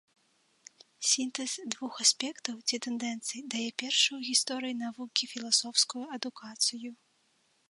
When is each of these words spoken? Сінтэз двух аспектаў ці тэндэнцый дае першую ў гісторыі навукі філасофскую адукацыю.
Сінтэз 1.09 1.53
двух 1.75 1.93
аспектаў 2.05 2.57
ці 2.67 2.81
тэндэнцый 2.87 3.45
дае 3.55 3.69
першую 3.85 4.15
ў 4.17 4.23
гісторыі 4.31 4.79
навукі 4.83 5.23
філасофскую 5.37 6.05
адукацыю. 6.19 6.89